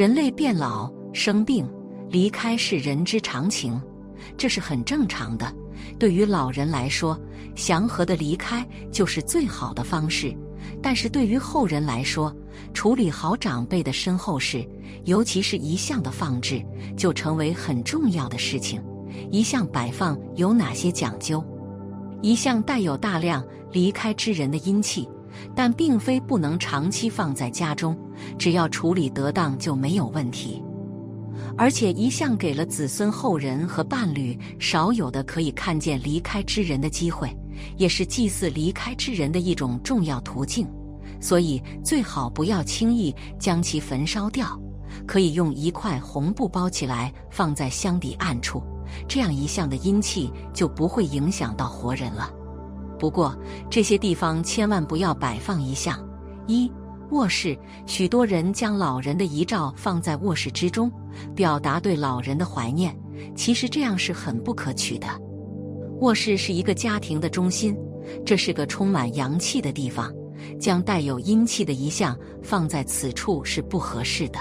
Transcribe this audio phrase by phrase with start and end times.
[0.00, 1.70] 人类变老、生病、
[2.08, 3.78] 离开是人之常情，
[4.34, 5.54] 这是很正常的。
[5.98, 7.20] 对于老人来说，
[7.54, 10.34] 祥和的离开就是最好的方式。
[10.82, 12.34] 但是对于后人来说，
[12.72, 14.66] 处理好长辈的身后事，
[15.04, 16.64] 尤其是遗像的放置，
[16.96, 18.82] 就成为很重要的事情。
[19.30, 21.44] 遗像摆放有哪些讲究？
[22.22, 25.06] 遗像带有大量离开之人的阴气，
[25.54, 27.96] 但并非不能长期放在家中，
[28.38, 30.62] 只要处理得当就没有问题。
[31.56, 37.34] 而且遗像给了子孙后人和伴侣少有的可以看见离开之人的机会，
[37.76, 40.66] 也是祭祀离开之人的一种重要途径。
[41.20, 44.58] 所以最好不要轻易将其焚烧掉，
[45.06, 48.62] 可以用一块红布包起来，放在箱底暗处。
[49.06, 52.30] 这样一项的阴气就不会影响到活人了。
[53.00, 53.34] 不过
[53.70, 55.98] 这些地方千万不要摆放遗像。
[56.46, 56.70] 一、
[57.10, 60.92] 卧室，许多人将老人的遗照放在卧室之中，
[61.34, 62.94] 表达对老人的怀念。
[63.34, 65.06] 其实这样是很不可取的。
[66.00, 67.76] 卧室是一个家庭的中心，
[68.24, 70.12] 这是个充满阳气的地方，
[70.58, 74.38] 将带有阴气的遗像放在此处是不合适的。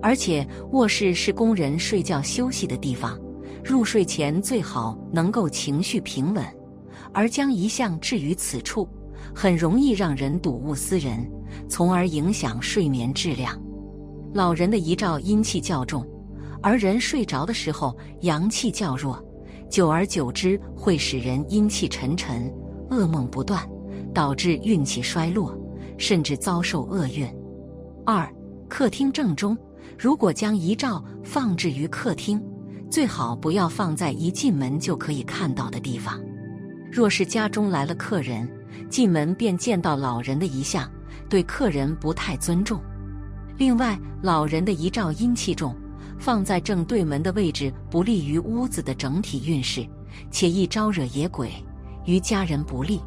[0.00, 3.18] 而且卧室是工人睡觉休息的地方。
[3.64, 6.42] 入睡前最好能够情绪平稳，
[7.12, 8.88] 而将遗像置于此处，
[9.34, 11.30] 很容易让人睹物思人，
[11.68, 13.60] 从而影响睡眠质量。
[14.34, 16.06] 老人的遗照阴气较重，
[16.62, 19.22] 而人睡着的时候阳气较弱，
[19.70, 22.52] 久而久之会使人阴气沉沉，
[22.90, 23.66] 噩梦不断，
[24.12, 25.58] 导致运气衰落，
[25.96, 27.26] 甚至遭受厄运。
[28.04, 28.30] 二、
[28.68, 29.56] 客厅正中，
[29.98, 32.42] 如果将遗照放置于客厅。
[32.90, 36.18] 最好不要放在一进门就可以看到的地方。
[36.90, 38.48] 若是家中来了客人，
[38.88, 40.90] 进门便见到老人的遗像，
[41.28, 42.80] 对客人不太尊重。
[43.56, 45.76] 另外，老人的遗照阴气重，
[46.18, 49.86] 放在正对门的位置，不利于屋子的整体运势，
[50.30, 51.52] 且易招惹野鬼，
[52.06, 53.00] 于家人不利。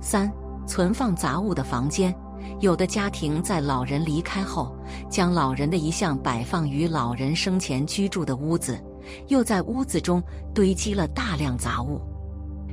[0.00, 0.30] 三、
[0.66, 2.14] 存放杂物的房间，
[2.60, 4.74] 有的家庭在老人离开后，
[5.08, 8.82] 将老人的遗像摆放于老人生前居住的屋子。
[9.28, 10.22] 又在屋子中
[10.54, 12.00] 堆积了大量杂物，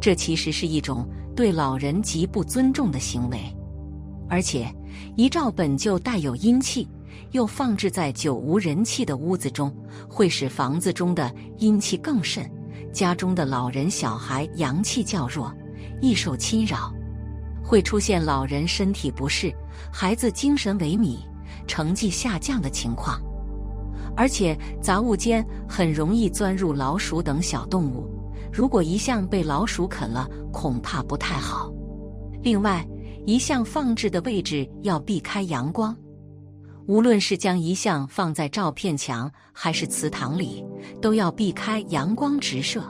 [0.00, 1.06] 这其实是一种
[1.36, 3.38] 对老人极不尊重的行为。
[4.28, 4.72] 而且
[5.16, 6.88] 遗照本就带有阴气，
[7.32, 9.74] 又放置在久无人气的屋子中，
[10.08, 12.48] 会使房子中的阴气更甚，
[12.92, 15.52] 家中的老人小孩阳气较弱，
[16.00, 16.92] 易受侵扰，
[17.62, 19.52] 会出现老人身体不适、
[19.92, 21.18] 孩子精神萎靡、
[21.66, 23.20] 成绩下降的情况。
[24.16, 28.08] 而且杂物间很容易钻入老鼠等小动物，
[28.52, 31.72] 如果遗像被老鼠啃了，恐怕不太好。
[32.42, 32.86] 另外，
[33.26, 35.96] 遗像放置的位置要避开阳光，
[36.86, 40.64] 无论是将遗像放在照片墙还是祠堂里，
[41.00, 42.82] 都要避开阳光直射。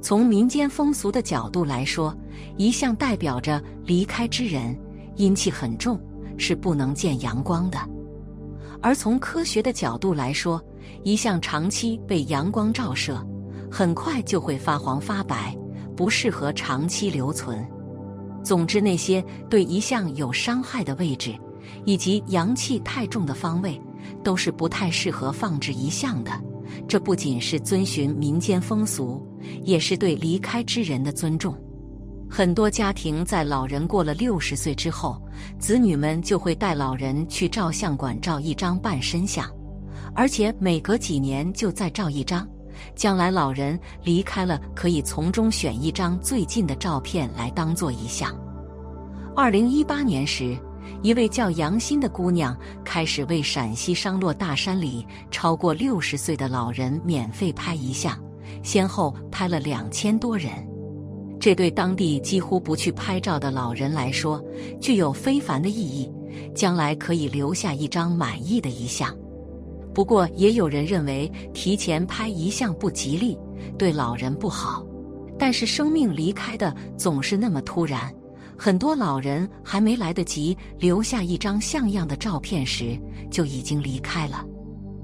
[0.00, 2.16] 从民间风俗的角度来说，
[2.56, 4.78] 遗像代表着离开之人，
[5.16, 6.00] 阴气很重，
[6.36, 7.78] 是不能见阳光的。
[8.80, 10.62] 而从科学的角度来说，
[11.02, 13.20] 遗像长期被阳光照射，
[13.70, 15.56] 很快就会发黄发白，
[15.96, 17.66] 不适合长期留存。
[18.42, 21.34] 总之，那些对遗像有伤害的位置，
[21.84, 23.80] 以及阳气太重的方位，
[24.22, 26.30] 都是不太适合放置遗像的。
[26.86, 29.26] 这不仅是遵循民间风俗，
[29.64, 31.54] 也是对离开之人的尊重。
[32.30, 35.20] 很多家庭在老人过了六十岁之后，
[35.58, 39.50] 子女们就会带老人去照相馆照一张半身像，
[40.14, 42.46] 而且每隔几年就再照一张。
[42.94, 48.34] 将来老人离开了，可以从中选一张最近的照片来当做遗像。
[49.36, 50.56] 二零一八年时，
[51.02, 58.18] 一位叫杨欣的姑娘开始为陕西商洛大山里超过六十岁的老人免费拍遗像，
[58.62, 60.52] 先后拍了两千多人。
[61.40, 64.42] 这对当地几乎不去拍照的老人来说，
[64.80, 66.10] 具有非凡的意义。
[66.54, 69.16] 将来可以留下一张满意的遗像。
[69.98, 73.36] 不过，也有人认为提前拍遗像不吉利，
[73.76, 74.86] 对老人不好。
[75.36, 78.14] 但是，生命离开的总是那么突然，
[78.56, 82.96] 很多老人还没来得及留下一张像样的照片时，
[83.28, 84.46] 就已经离开了。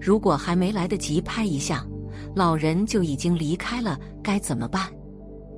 [0.00, 1.84] 如果还没来得及拍一下，
[2.36, 4.88] 老人就已经离开了，该怎么办？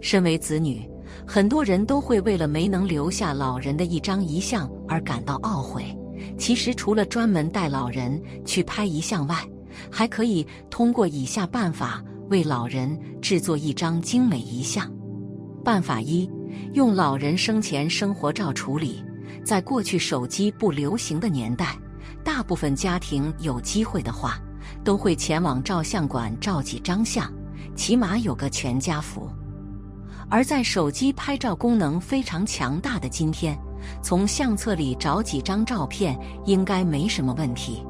[0.01, 0.89] 身为子女，
[1.27, 5.85] 很多人都会为了没能留下老人的一张遗像而感到懊悔。
[6.39, 9.37] 其实，除了专门带老人去拍遗像外，
[9.91, 14.91] 还可以通过以下办法为老人制作一张精美遗像。
[15.65, 16.31] 办法一：
[16.75, 19.05] 用老人生前生活照处理。
[19.45, 21.77] 在过去手机不流行的年代，
[22.25, 24.39] 大部分家庭有机会的话，
[24.85, 27.31] 都会前往照相馆照几张相，
[27.75, 29.29] 起码有个全家福。
[30.31, 33.59] 而在手机拍照功能非常强大的今天，
[34.03, 37.85] 从相册里找几张照片应该没什么问题。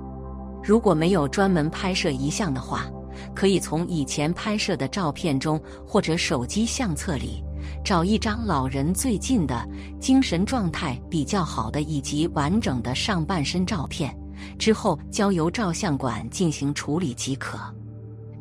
[0.63, 2.87] 如果没有专门拍摄遗像的话，
[3.35, 7.43] 可以从以前拍摄的照片中或者手机相册里
[7.85, 9.67] 找一张老人最近的、
[10.01, 14.17] 精神状态比较好的以及完整的上半身照片，
[14.59, 17.59] 之后交由照相馆进行处理即可。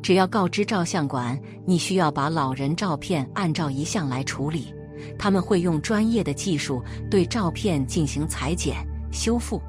[0.00, 4.72] 只要告知照相馆你需要把老人照片按照遗像来处理，
[5.18, 8.76] 他们会用专业的技术对照片进行裁剪、
[9.12, 9.60] 修复，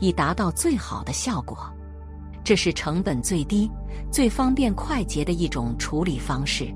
[0.00, 1.58] 以达到最好的效果。
[2.44, 3.70] 这是成本最低、
[4.10, 6.72] 最方便快捷的一种处理方式。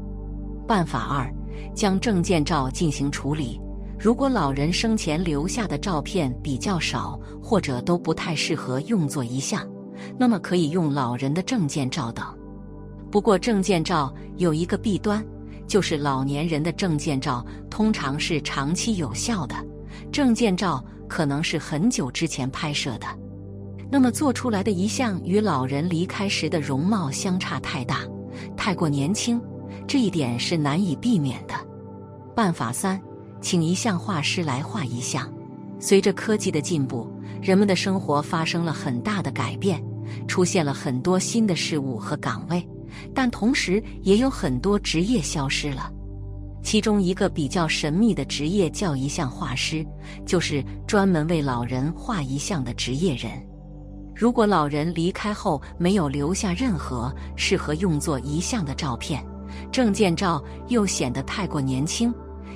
[0.67, 1.33] 办法二：
[1.75, 3.61] 将证件照进行处理。
[3.99, 9.69] 如果老人生前留下的照片比较少，或者都不太适合用作遗像，
[10.19, 12.25] 那么可以用老人的证件照等。
[13.11, 15.25] 不过，证件照有一个弊端，
[15.71, 19.55] 就是老年人的证件照通常是长期有效的，
[20.11, 23.07] 证件照可能是很久之前拍摄的。
[23.89, 28.01] 那么做出来的遗像与老人离开时的容貌相差太大，
[28.57, 29.41] 太过年轻，
[29.87, 31.55] 这一点是难以避免的。
[32.35, 33.01] 办法三，
[33.41, 35.33] 请遗像画师来画遗像。
[35.79, 37.09] 随着科技的进步，
[37.41, 39.81] 人们的生活发生了很大的改变，
[40.27, 42.69] 出现了很多新的事物和岗位，
[43.15, 45.91] 但同时也有很多职业消失了。
[46.63, 49.85] 其中一个比较神秘的职业叫遗像画师，
[50.27, 53.31] 就是专门为老人画遗像的职业人。
[54.15, 59.25] 如果老人离开后没有留下任何适合用作遗像的照片，
[59.73, 62.13] 证件照又显得太过年轻，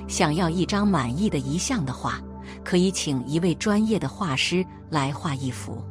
[0.07, 2.21] 想要一张满意的遗像的话，
[2.63, 5.83] 可以请一位专业的画师来画一幅。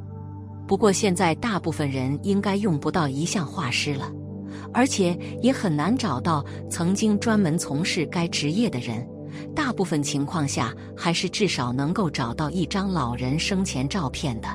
[0.69, 4.11] 不过现在大部分人应该用不到遗像画师了，
[4.75, 9.09] 而且也很难找到曾经专门从事该职业的人。
[9.55, 14.49] 大部分情况下，还是至少能够找到一张老人生前照片的。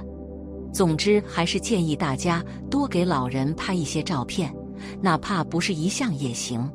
[0.72, 4.54] 总之，还是建议大家多给老人拍一些照片，
[5.02, 6.70] 哪怕不是遗像也行。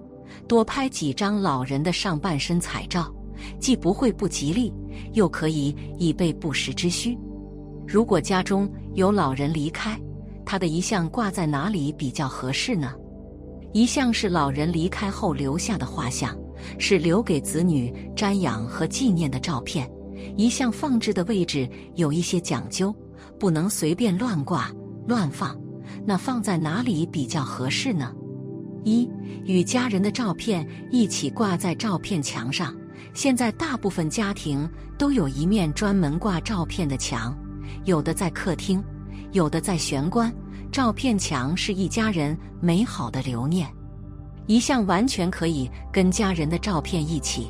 [0.49, 3.15] 多拍几张老人的上半身彩照，
[3.61, 4.73] 既不会不吉利，
[5.13, 7.17] 又可以以备不时之需。
[7.87, 9.99] 如果家中有老人离开，
[10.45, 12.93] 他的遗像挂在哪里比较合适呢？
[13.75, 16.35] 一向是老人离开后留下的画像，
[16.79, 19.91] 是留给子女瞻仰和纪念的照片。
[20.37, 22.95] 一向放置的位置有一些讲究。
[23.39, 24.71] 不能随便乱挂
[25.09, 25.59] 乱放，
[26.07, 28.13] 那放在哪里比较合适呢？
[28.85, 29.11] 一
[29.45, 32.75] 与家人的照片一起挂在照片墙上。
[33.13, 37.37] 现在大部分家庭都有一面专门挂照片的墙，
[37.85, 38.83] 有的在客厅，
[39.33, 40.33] 有的在玄关。
[40.75, 43.73] 照片墙是一家人美好的留念，
[44.49, 47.47] 遗像完全可以跟家人的照片一起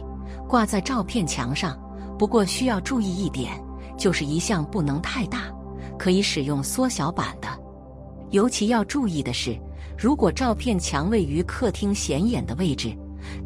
[0.46, 1.74] 挂在照片墙上。
[2.18, 3.52] 不过需要注意一点，
[3.96, 5.44] 就是遗像不能太大。
[5.98, 7.48] 可以使用缩小版的，
[8.30, 9.58] 尤其要注意的是，
[9.96, 12.94] 如果照片墙位于客厅显眼的位置，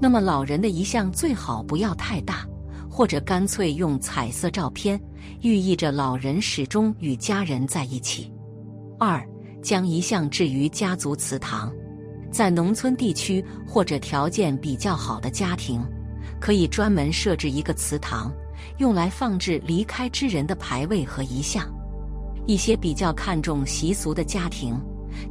[0.00, 2.44] 那么老人的遗像最好不要太大，
[2.90, 5.00] 或者干脆用彩色照片，
[5.40, 8.32] 寓意着老人始终与家人在一起。
[8.98, 9.24] 二，
[9.62, 11.72] 将遗像置于家族祠堂，
[12.30, 15.80] 在农村地区或者条件比较好的家庭，
[16.40, 18.32] 可以专门设置一个祠堂，
[18.78, 21.66] 用来放置离开之人的牌位和遗像。
[22.46, 24.74] 一些比较看重习俗的家庭，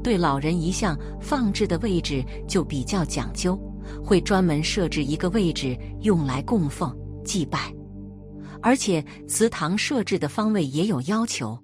[0.04, 3.60] 对老人遗像放置的位置就比较讲究，
[4.06, 7.74] 会专门设置一个位置用来供奉祭拜。
[8.62, 11.58] 而且祠堂设置的方位也有要求，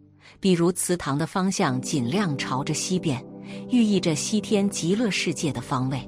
[0.43, 3.25] 比如祠堂的方向尽量朝着西边，
[3.69, 6.05] 寓意着西天极乐世界的方位。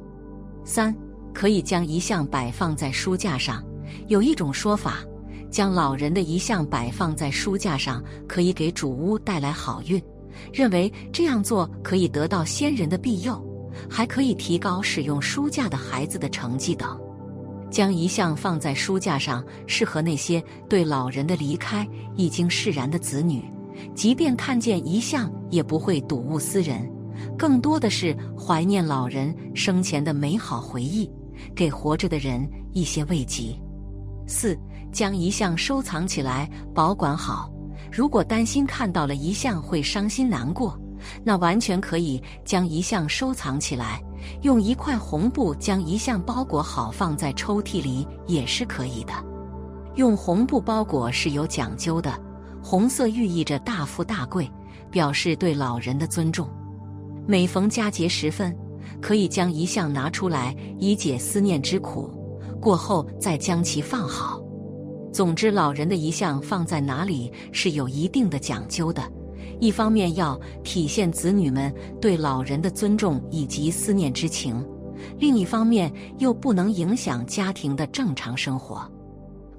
[0.65, 0.93] 三，
[1.33, 3.63] 可以将遗像摆放在书架上，
[4.09, 4.97] 有一种说法。
[5.49, 10.03] 将老人的遗像摆放在书架上，可以给主屋带来好运。
[10.51, 13.41] 认为这样做可以得到先人的庇佑，
[13.89, 16.99] 还可以提高使用书架的孩子的成绩等。
[17.71, 21.87] 将遗像放在书架上，适合那些对老人的离开
[22.17, 23.41] 已经释然的子女，
[23.93, 26.89] 即便看见遗像，也不会睹物思人，
[27.37, 31.09] 更多的是怀念老人生前的美好回忆，
[31.55, 33.55] 给活着的人一些慰藉。
[34.27, 34.57] 四。
[34.91, 37.51] 将遗像收藏起来，保管好。
[37.91, 40.79] 如果担心看到了遗像会伤心难过，
[41.21, 44.01] 那完全可以将遗像收藏起来，
[44.43, 49.11] 用一块红布将遗像包裹好，放在抽屉里也是可以的。
[49.95, 52.17] 用红布包裹是有讲究的，
[52.67, 54.51] 红色寓意着大富大贵，
[54.89, 56.49] 表示对老人的尊重。
[57.27, 58.57] 每逢佳节时分，
[58.99, 62.09] 可以将遗像拿出来，以解思念之苦。
[62.59, 64.41] 过后再将其放好。
[65.13, 69.03] 总之，老人的遗像放在哪里是有一定的讲究的。
[69.59, 74.67] 一方面要体现子女们对老人的尊重以及思念之情，
[75.19, 78.91] 另一方面又不能影响家庭的正常生活。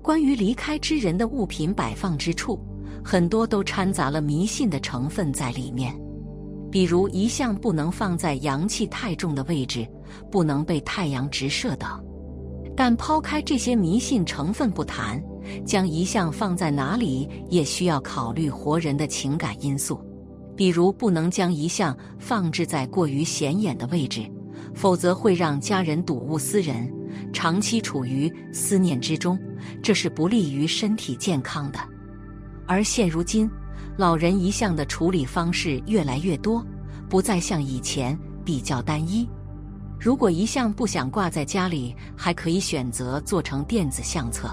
[0.03, 2.59] 关于离开之人的物品摆放之处，
[3.09, 5.97] 很多都掺杂了迷信的成分在里面，
[6.73, 9.87] 比如遗像不能放在阳气太重的位置，
[10.29, 11.89] 不能被太阳直射等。
[12.77, 15.23] 但抛开这些迷信成分不谈。
[15.65, 20.01] 将遗像放在哪里，也需要考虑活人的情感因素，
[20.57, 24.29] 比如不能将遗像放置在过于显眼的位置，
[24.75, 26.93] 否则会让家人睹物思人，
[27.33, 29.39] 长期处于思念之中，
[29.81, 31.79] 这是不利于身体健康的。
[32.67, 33.49] 而现如今，
[33.97, 36.65] 老人遗像的处理方式越来越多，
[37.09, 39.29] 不再像以前比较单一。
[39.99, 44.51] 如果遗像不想挂在家里，还可以选择做成电子相册。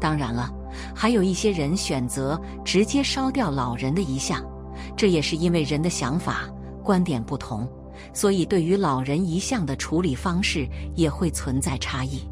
[0.00, 0.50] 当然了，
[0.94, 4.42] 还有一些人选择直接烧掉老人的遗像，
[4.96, 6.48] 这也是因为人的想法、
[6.82, 7.68] 观点不同，
[8.14, 12.26] 所以对于老人遗像的处理方式也会存在差异。